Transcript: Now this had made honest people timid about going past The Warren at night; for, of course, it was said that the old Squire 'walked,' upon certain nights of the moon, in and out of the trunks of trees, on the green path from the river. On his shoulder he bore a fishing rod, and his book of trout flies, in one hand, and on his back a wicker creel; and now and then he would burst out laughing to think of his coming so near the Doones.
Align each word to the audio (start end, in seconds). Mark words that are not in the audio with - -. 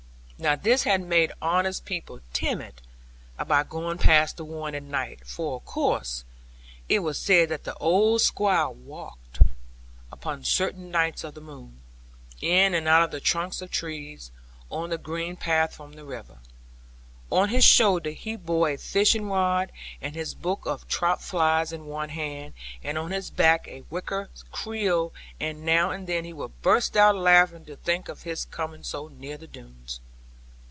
Now 0.41 0.55
this 0.55 0.85
had 0.85 1.01
made 1.01 1.31
honest 1.39 1.85
people 1.85 2.19
timid 2.33 2.81
about 3.37 3.69
going 3.69 3.99
past 3.99 4.37
The 4.37 4.43
Warren 4.43 4.73
at 4.73 4.81
night; 4.81 5.19
for, 5.23 5.57
of 5.57 5.65
course, 5.65 6.23
it 6.89 7.01
was 7.01 7.19
said 7.19 7.49
that 7.49 7.63
the 7.63 7.75
old 7.75 8.21
Squire 8.21 8.69
'walked,' 8.69 9.39
upon 10.11 10.43
certain 10.43 10.89
nights 10.89 11.23
of 11.23 11.35
the 11.35 11.41
moon, 11.41 11.81
in 12.41 12.73
and 12.73 12.87
out 12.87 13.03
of 13.03 13.11
the 13.11 13.19
trunks 13.19 13.61
of 13.61 13.69
trees, 13.69 14.31
on 14.71 14.89
the 14.89 14.97
green 14.97 15.35
path 15.35 15.75
from 15.75 15.93
the 15.93 16.03
river. 16.05 16.39
On 17.29 17.49
his 17.49 17.63
shoulder 17.63 18.09
he 18.09 18.35
bore 18.35 18.71
a 18.71 18.77
fishing 18.77 19.29
rod, 19.29 19.71
and 20.01 20.15
his 20.15 20.33
book 20.33 20.65
of 20.65 20.87
trout 20.87 21.21
flies, 21.21 21.71
in 21.71 21.85
one 21.85 22.09
hand, 22.09 22.55
and 22.83 22.97
on 22.97 23.11
his 23.11 23.29
back 23.29 23.67
a 23.67 23.83
wicker 23.91 24.31
creel; 24.51 25.13
and 25.39 25.63
now 25.63 25.91
and 25.91 26.07
then 26.07 26.25
he 26.25 26.33
would 26.33 26.63
burst 26.63 26.97
out 26.97 27.15
laughing 27.15 27.63
to 27.65 27.75
think 27.75 28.09
of 28.09 28.23
his 28.23 28.45
coming 28.45 28.81
so 28.81 29.07
near 29.07 29.37
the 29.37 29.45
Doones. 29.45 29.99